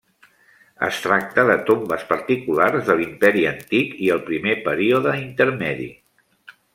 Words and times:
Es 0.87 1.01
tracta 1.03 1.43
de 1.49 1.57
tombes 1.67 2.05
particulars 2.13 2.87
de 2.89 2.97
l'Imperi 3.01 3.45
Antic 3.53 3.93
i 4.07 4.13
el 4.17 4.23
Primer 4.33 4.57
Període 4.69 5.15
Intermedi. 5.23 5.91